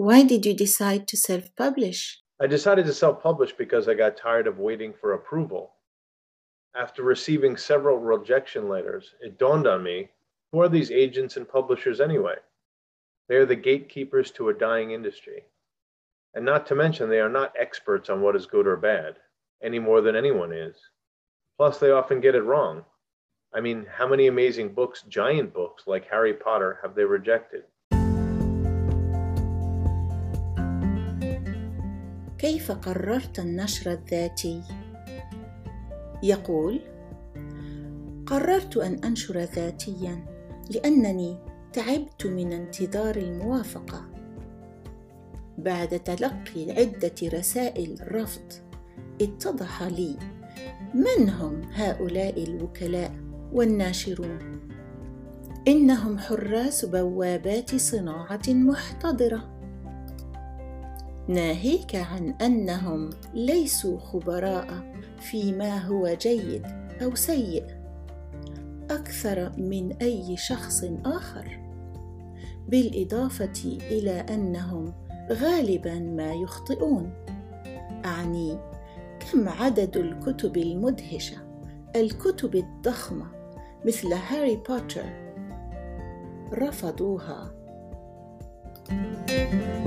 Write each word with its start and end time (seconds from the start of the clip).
Why 0.00 0.22
did 0.22 0.46
you 0.46 0.54
decide 0.54 1.06
to 1.08 1.16
self 1.18 1.54
publish? 1.56 2.22
I 2.40 2.46
decided 2.46 2.86
to 2.86 2.94
self 2.94 3.22
publish 3.22 3.52
because 3.52 3.86
I 3.86 3.92
got 3.92 4.16
tired 4.16 4.46
of 4.46 4.58
waiting 4.58 4.94
for 4.94 5.12
approval. 5.12 5.74
After 6.74 7.02
receiving 7.02 7.58
several 7.58 7.98
rejection 7.98 8.66
letters, 8.66 9.12
it 9.20 9.38
dawned 9.38 9.66
on 9.66 9.82
me 9.82 10.08
who 10.50 10.62
are 10.62 10.70
these 10.70 10.90
agents 10.90 11.36
and 11.36 11.46
publishers 11.46 12.00
anyway? 12.00 12.36
They 13.28 13.36
are 13.36 13.44
the 13.44 13.56
gatekeepers 13.56 14.30
to 14.30 14.48
a 14.48 14.54
dying 14.54 14.92
industry. 14.92 15.44
And 16.32 16.46
not 16.46 16.66
to 16.68 16.74
mention, 16.74 17.10
they 17.10 17.20
are 17.20 17.28
not 17.28 17.52
experts 17.54 18.08
on 18.08 18.22
what 18.22 18.36
is 18.36 18.46
good 18.46 18.66
or 18.66 18.78
bad, 18.78 19.16
any 19.62 19.78
more 19.78 20.00
than 20.00 20.16
anyone 20.16 20.54
is. 20.54 20.78
Plus, 21.58 21.78
they 21.78 21.90
often 21.90 22.22
get 22.22 22.34
it 22.34 22.40
wrong. 22.40 22.86
I 23.52 23.60
mean, 23.60 23.84
how 23.84 24.08
many 24.08 24.28
amazing 24.28 24.72
books, 24.72 25.02
giant 25.10 25.52
books 25.52 25.86
like 25.86 26.08
Harry 26.08 26.32
Potter, 26.32 26.78
have 26.80 26.94
they 26.94 27.04
rejected? 27.04 27.64
كيف 32.40 32.72
قررت 32.72 33.38
النشر 33.38 33.92
الذاتي؟ 33.92 34.62
يقول 36.22 36.80
قررت 38.26 38.76
أن 38.76 39.04
أنشر 39.04 39.38
ذاتيا 39.38 40.24
لأنني 40.70 41.38
تعبت 41.72 42.26
من 42.26 42.52
انتظار 42.52 43.16
الموافقة. 43.16 44.04
بعد 45.58 46.00
تلقي 46.00 46.70
عدة 46.70 47.14
رسائل 47.22 48.14
رفض 48.14 48.52
اتضح 49.20 49.82
لي 49.82 50.16
من 50.94 51.28
هم 51.28 51.62
هؤلاء 51.72 52.42
الوكلاء 52.42 53.12
والناشرون؟ 53.52 54.60
إنهم 55.68 56.18
حراس 56.18 56.84
بوابات 56.84 57.76
صناعة 57.76 58.48
محتضرة. 58.48 59.59
ناهيك 61.30 61.94
عن 61.94 62.34
أنهم 62.42 63.10
ليسوا 63.34 63.98
خبراء 63.98 64.94
فيما 65.18 65.78
هو 65.78 66.16
جيد 66.20 66.66
أو 67.02 67.14
سيء 67.14 67.64
أكثر 68.90 69.52
من 69.58 69.92
أي 69.92 70.36
شخص 70.36 70.84
آخر 71.04 71.60
بالإضافة 72.68 73.78
إلى 73.90 74.10
أنهم 74.10 74.92
غالبا 75.30 75.98
ما 75.98 76.32
يخطئون. 76.32 77.12
أعني 78.04 78.58
كم 79.20 79.48
عدد 79.48 79.96
الكتب 79.96 80.56
المدهشة 80.56 81.36
الكتب 81.96 82.54
الضخمة 82.54 83.26
مثل 83.86 84.12
هاري 84.12 84.56
بوتر 84.56 85.04
رفضوها. 86.52 87.50
thank 89.28 89.52
you 89.52 89.79